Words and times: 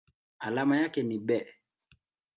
Alama 0.39 0.77
yake 0.77 1.03
ni 1.03 1.19
Be. 1.19 1.47